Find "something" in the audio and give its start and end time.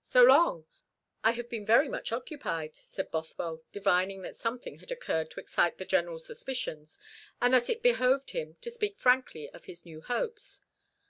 4.34-4.78